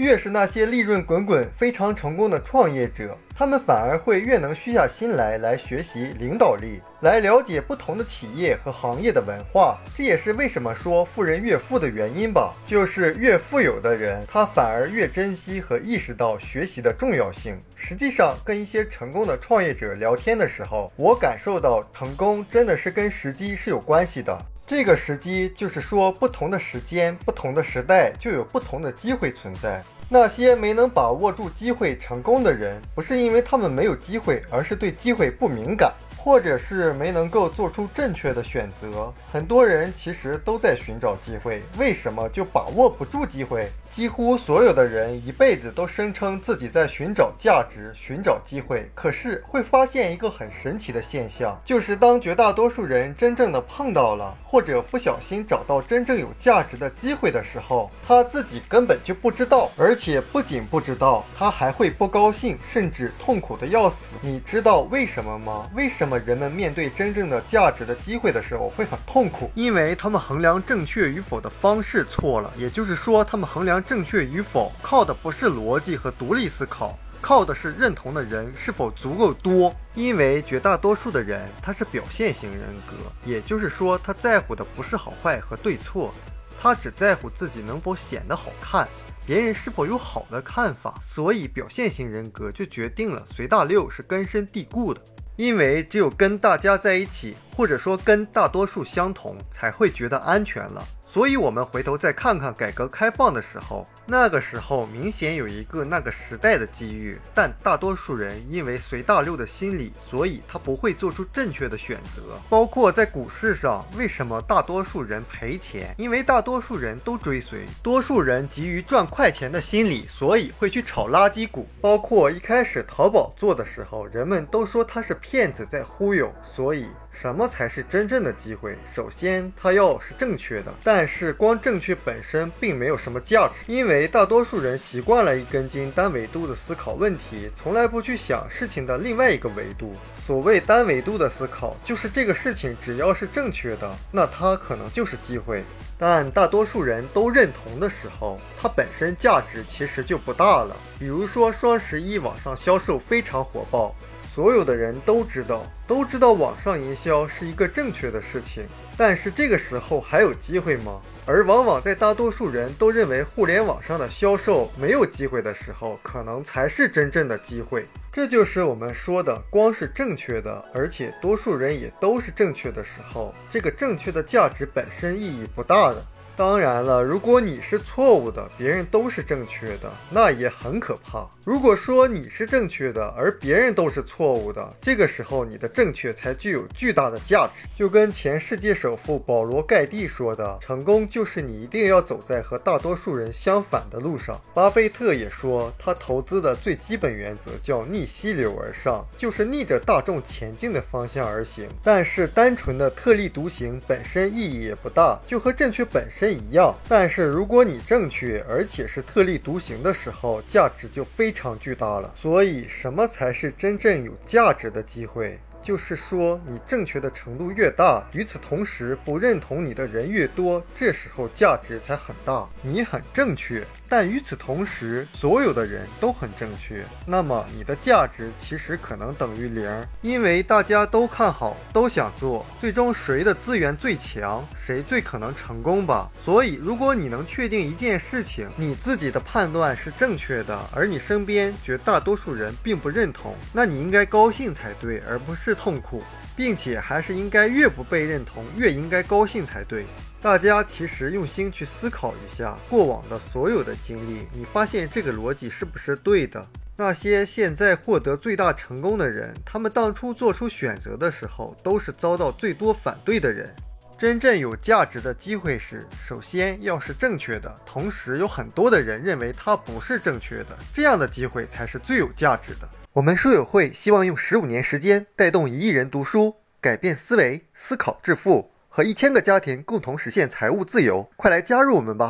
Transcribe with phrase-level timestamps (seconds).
[0.00, 9.78] 越是那些利润滚滚、非常成功的创业者，他们反而会越能虚下心来来学习领导力，来了解不同的企业和行业的文化。
[9.94, 17.60] 这也是为什么说富人越富的原因吧，就是越富有的人，他反而越珍惜和意识到学习的重要性。
[17.76, 24.34] 实际上，跟一些成功的创业者聊天的时候，我感受到成功真的是跟时机是有关系的。
[24.66, 29.82] 这个时机就是说，不同的时间、不同的时代，就有不同的机会存在。
[30.12, 35.94] 那些没能把握住机会成功的人，不是因为他们没有机会，而是对机会不敏感。
[36.22, 39.10] 或者是没能够做出正确的选择。
[39.32, 43.70] 很多人其实都在寻找机会，为什么就把握不住机会？
[43.90, 64.16] 几乎所有的人一辈子都声称自己在寻找价值、寻找机会，可是会发现一个很神奇的现象，就是当绝大多数人真正的碰到了，或者不小心找到真正有价值的机会的时候，他自己根本就不知道，而且不仅不知道，他还会不高兴，甚至痛苦的要死。
[64.20, 65.68] 你知道为什么吗？
[65.74, 66.09] 为什么？
[66.10, 72.52] 那么人们面对真正的价值的机会的时候会很痛苦，因为他们衡量正确与否的方式错了。
[72.56, 79.72] 也就是说，他们衡量正确与否靠的不是逻辑和独立思考，靠的是认同的人是否足够多。
[79.94, 86.12] 因为绝大多数的人他是表现型人格，也就是说他在乎的不是好坏和对错，
[86.60, 88.88] 他只在乎自己能否显得好看，
[89.24, 90.98] 别人是否有好的看法。
[91.00, 95.00] 所以表现型人格就决定了随大流是根深蒂固的。
[95.40, 100.82] 因为只有跟大家在一起，或者说跟大多数相同，才会觉得安全了。
[101.04, 103.86] 所以，我们回头再看看改革开放的时候。
[104.06, 112.22] 那个时候明显有一个那个时代的机遇，但大多数人因为随大流的心理，所以他不会做出正确的选择。
[112.48, 115.94] 包括在股市上，为什么大多数人赔钱？
[115.98, 121.68] 因为大多数人都追随，多数人急于赚快钱的心理，所以会去炒垃圾股。
[121.80, 126.86] 包括一开始淘宝做的时候，人们都说他是骗子在忽悠，所以。
[127.12, 128.78] 什么才是真正的机会？
[128.86, 130.72] 首先，它要是正确的。
[130.82, 139.92] 但是，光正确本身并没有什么价值，因为大多数人习惯了一根筋、单维度的思考问题，从来不去想事情的另外一个维度。
[140.16, 145.64] 所谓单维度的思考，就是这个事情只要是正确的，那它可能就是机会。
[145.98, 150.74] 但大多数人都认同的时候，它本身价值其实就不大了。
[150.98, 153.94] 比如说，双十一网上销售非常火爆。
[154.32, 158.64] 所有的人都知道，都知道网上营销是一个正确的事情，
[158.96, 161.00] 但是这个时候还有机会吗？
[161.26, 167.88] 而往往在大多数人都认为互联网上的销售没有机会的时候，可能才是真正的机会。
[168.12, 176.00] 这就是我们说的，光是正确的，而且多数人也都是正确的时候，这个正确的价值本身意义不大的。
[176.36, 181.28] 当然了，如果你是错误的，别人都是正确的，那也很可怕。
[181.44, 187.66] 如果说你是正确的，而别人都是错误的，这个时候你的正确才具有巨大的价值。
[187.74, 201.68] 就跟前世界首富保罗盖蒂说的：“成功就是你一定要走在和大多数人相反的路上。”巴菲特也说，他投资的最基本原则叫逆溪流而上，就是逆着大众前进的方向而行。
[201.82, 206.19] 但是单纯的特立独行本身意义也不大，就和正确本身。
[206.20, 212.12] 真一样，但是如果你正确，而且是特立独行的时候，价值就非常巨大了。
[212.14, 215.38] 所以，什么才是真正有价值的机会？
[215.62, 222.46] 就是说，你正确的程度越大，与此同时不认同你的人越多，这时候价值才很大。
[222.60, 223.64] 你很正确。
[223.90, 229.68] 但与此同时，所有的人都很正确，那么你的价值其实可能等于零，
[230.00, 236.08] 因为大家都看好，都想做，最终谁的资源最强，谁最可能成功吧。
[236.20, 246.00] 所以，如果你能确定一件事情，你自己的判断是正确的，而你身边绝大多数人并不认同，那你应该高兴才对，而不是痛苦，
[246.40, 249.84] 并且还是应该越不被认同越应该高兴才对。
[250.22, 256.42] 大家其实用心去思考一下过往的所有的经历，你发现这个逻辑是不是对的？
[256.78, 263.54] 那些现在获得最大成功的人，他们当初做出选择的时候，都是遭到最多反对的人。
[264.00, 272.66] 真正有价值的机会是，首先要是正确的，同时有很多的人认为它不是正确的，这样的机会才是最有价值的。
[272.94, 278.50] 我们书友会希望用十五年时间带动一亿人读书，改变思维，思考致富。
[278.72, 282.08] 和一千个家庭共同实现财务自由，快来加入我们吧！